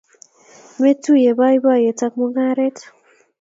[0.81, 2.77] Metuye boiboiyet ak mungaret